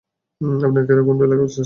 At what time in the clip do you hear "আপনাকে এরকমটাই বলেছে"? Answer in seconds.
0.61-1.47